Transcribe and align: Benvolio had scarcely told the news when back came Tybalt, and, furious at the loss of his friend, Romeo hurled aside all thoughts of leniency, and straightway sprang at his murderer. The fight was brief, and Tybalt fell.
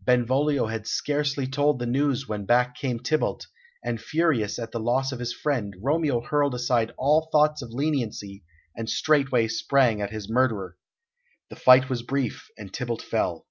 Benvolio 0.00 0.64
had 0.68 0.86
scarcely 0.86 1.46
told 1.46 1.78
the 1.78 1.84
news 1.84 2.26
when 2.26 2.46
back 2.46 2.74
came 2.74 2.98
Tybalt, 2.98 3.48
and, 3.84 4.00
furious 4.00 4.58
at 4.58 4.72
the 4.72 4.80
loss 4.80 5.12
of 5.12 5.18
his 5.18 5.34
friend, 5.34 5.74
Romeo 5.78 6.22
hurled 6.22 6.54
aside 6.54 6.94
all 6.96 7.28
thoughts 7.30 7.60
of 7.60 7.68
leniency, 7.68 8.44
and 8.74 8.88
straightway 8.88 9.46
sprang 9.46 10.00
at 10.00 10.08
his 10.10 10.26
murderer. 10.30 10.78
The 11.50 11.56
fight 11.56 11.90
was 11.90 12.00
brief, 12.02 12.46
and 12.56 12.72
Tybalt 12.72 13.02
fell. 13.02 13.46